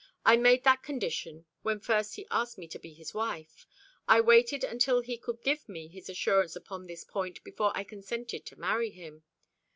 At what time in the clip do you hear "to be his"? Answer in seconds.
2.69-3.13